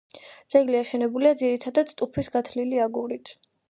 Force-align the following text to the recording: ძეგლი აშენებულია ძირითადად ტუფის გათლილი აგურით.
ძეგლი 0.53 0.79
აშენებულია 0.79 1.35
ძირითადად 1.43 1.95
ტუფის 2.03 2.35
გათლილი 2.39 2.87
აგურით. 2.91 3.37